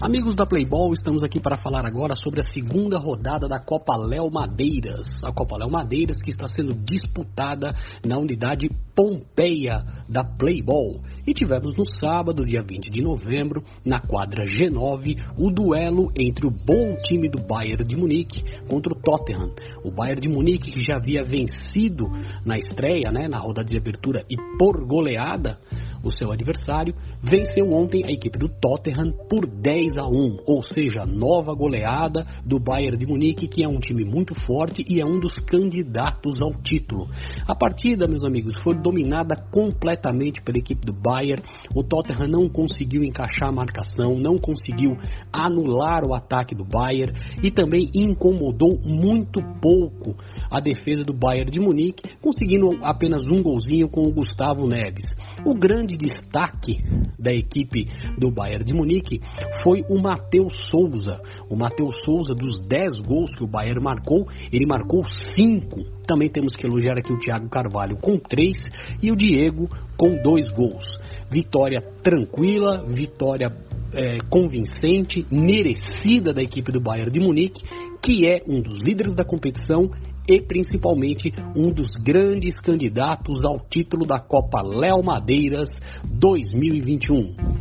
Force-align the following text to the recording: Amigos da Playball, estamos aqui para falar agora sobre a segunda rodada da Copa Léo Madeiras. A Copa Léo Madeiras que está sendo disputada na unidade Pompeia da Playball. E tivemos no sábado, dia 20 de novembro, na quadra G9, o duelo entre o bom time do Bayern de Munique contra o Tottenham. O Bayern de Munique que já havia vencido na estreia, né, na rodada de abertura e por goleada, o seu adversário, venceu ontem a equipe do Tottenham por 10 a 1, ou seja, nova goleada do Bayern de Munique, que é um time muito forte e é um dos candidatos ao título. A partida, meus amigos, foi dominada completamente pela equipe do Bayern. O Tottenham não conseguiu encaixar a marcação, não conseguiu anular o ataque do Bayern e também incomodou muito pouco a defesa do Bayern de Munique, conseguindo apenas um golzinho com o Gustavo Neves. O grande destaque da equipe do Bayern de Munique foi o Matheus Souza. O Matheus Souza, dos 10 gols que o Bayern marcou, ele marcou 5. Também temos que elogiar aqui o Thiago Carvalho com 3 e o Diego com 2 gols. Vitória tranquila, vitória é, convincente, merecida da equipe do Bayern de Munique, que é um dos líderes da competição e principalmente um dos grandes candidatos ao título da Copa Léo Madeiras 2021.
Amigos 0.00 0.36
da 0.36 0.46
Playball, 0.46 0.92
estamos 0.92 1.24
aqui 1.24 1.40
para 1.40 1.56
falar 1.56 1.84
agora 1.84 2.14
sobre 2.14 2.38
a 2.38 2.44
segunda 2.44 3.00
rodada 3.00 3.48
da 3.48 3.58
Copa 3.58 3.96
Léo 3.96 4.30
Madeiras. 4.30 5.08
A 5.24 5.32
Copa 5.32 5.56
Léo 5.56 5.68
Madeiras 5.68 6.22
que 6.22 6.30
está 6.30 6.46
sendo 6.46 6.72
disputada 6.72 7.74
na 8.06 8.16
unidade 8.16 8.70
Pompeia 8.94 9.84
da 10.08 10.22
Playball. 10.22 11.02
E 11.26 11.34
tivemos 11.34 11.76
no 11.76 11.84
sábado, 11.84 12.46
dia 12.46 12.62
20 12.62 12.90
de 12.90 13.02
novembro, 13.02 13.62
na 13.84 14.00
quadra 14.00 14.44
G9, 14.44 15.20
o 15.36 15.50
duelo 15.50 16.12
entre 16.16 16.46
o 16.46 16.50
bom 16.50 16.94
time 17.02 17.28
do 17.28 17.42
Bayern 17.42 17.84
de 17.84 17.96
Munique 17.96 18.44
contra 18.68 18.92
o 18.92 18.96
Tottenham. 18.96 19.52
O 19.82 19.90
Bayern 19.90 20.20
de 20.20 20.28
Munique 20.28 20.70
que 20.70 20.82
já 20.82 20.94
havia 20.96 21.24
vencido 21.24 22.08
na 22.44 22.56
estreia, 22.56 23.10
né, 23.10 23.26
na 23.26 23.38
rodada 23.38 23.68
de 23.68 23.76
abertura 23.76 24.24
e 24.30 24.36
por 24.58 24.84
goleada, 24.86 25.58
o 26.02 26.10
seu 26.10 26.32
adversário, 26.32 26.94
venceu 27.22 27.70
ontem 27.72 28.02
a 28.06 28.12
equipe 28.12 28.38
do 28.38 28.48
Tottenham 28.48 29.12
por 29.28 29.46
10 29.46 29.98
a 29.98 30.06
1, 30.06 30.38
ou 30.46 30.62
seja, 30.62 31.04
nova 31.04 31.54
goleada 31.54 32.26
do 32.44 32.58
Bayern 32.58 32.96
de 32.96 33.06
Munique, 33.06 33.48
que 33.48 33.64
é 33.64 33.68
um 33.68 33.80
time 33.80 34.04
muito 34.04 34.34
forte 34.34 34.84
e 34.88 35.00
é 35.00 35.04
um 35.04 35.18
dos 35.18 35.38
candidatos 35.38 36.40
ao 36.40 36.52
título. 36.54 37.08
A 37.46 37.54
partida, 37.54 38.06
meus 38.06 38.24
amigos, 38.24 38.56
foi 38.58 38.74
dominada 38.74 39.34
completamente 39.50 40.42
pela 40.42 40.58
equipe 40.58 40.84
do 40.84 40.92
Bayern. 40.92 41.42
O 41.74 41.82
Tottenham 41.82 42.28
não 42.28 42.48
conseguiu 42.48 43.02
encaixar 43.02 43.48
a 43.48 43.52
marcação, 43.52 44.18
não 44.18 44.36
conseguiu 44.38 44.96
anular 45.32 46.06
o 46.06 46.14
ataque 46.14 46.54
do 46.54 46.64
Bayern 46.64 47.12
e 47.42 47.50
também 47.50 47.90
incomodou 47.94 48.78
muito 48.84 49.42
pouco 49.60 50.16
a 50.50 50.60
defesa 50.60 51.04
do 51.04 51.12
Bayern 51.12 51.50
de 51.50 51.60
Munique, 51.60 52.16
conseguindo 52.20 52.78
apenas 52.82 53.28
um 53.28 53.42
golzinho 53.42 53.88
com 53.88 54.02
o 54.02 54.12
Gustavo 54.12 54.66
Neves. 54.66 55.16
O 55.44 55.54
grande 55.54 55.87
destaque 55.96 56.82
da 57.18 57.32
equipe 57.32 57.86
do 58.18 58.30
Bayern 58.30 58.64
de 58.64 58.74
Munique 58.74 59.20
foi 59.62 59.82
o 59.88 60.00
Matheus 60.00 60.68
Souza. 60.68 61.20
O 61.48 61.56
Matheus 61.56 62.02
Souza, 62.04 62.34
dos 62.34 62.60
10 62.60 63.00
gols 63.00 63.34
que 63.34 63.44
o 63.44 63.46
Bayern 63.46 63.82
marcou, 63.82 64.28
ele 64.52 64.66
marcou 64.66 65.04
5. 65.04 65.84
Também 66.06 66.28
temos 66.28 66.54
que 66.54 66.66
elogiar 66.66 66.98
aqui 66.98 67.12
o 67.12 67.18
Thiago 67.18 67.48
Carvalho 67.48 67.96
com 68.00 68.18
3 68.18 68.70
e 69.02 69.10
o 69.10 69.16
Diego 69.16 69.68
com 69.96 70.20
2 70.22 70.50
gols. 70.50 70.98
Vitória 71.30 71.82
tranquila, 72.02 72.84
vitória 72.86 73.50
é, 73.92 74.18
convincente, 74.28 75.26
merecida 75.30 76.32
da 76.32 76.42
equipe 76.42 76.72
do 76.72 76.80
Bayern 76.80 77.10
de 77.10 77.20
Munique, 77.20 77.64
que 78.02 78.26
é 78.26 78.42
um 78.46 78.60
dos 78.60 78.80
líderes 78.80 79.14
da 79.14 79.24
competição 79.24 79.90
e 80.28 80.42
principalmente 80.42 81.32
um 81.56 81.72
dos 81.72 81.94
grandes 81.94 82.60
candidatos 82.60 83.44
ao 83.44 83.58
título 83.58 84.06
da 84.06 84.20
Copa 84.20 84.60
Léo 84.62 85.02
Madeiras 85.02 85.70
2021. 86.04 87.57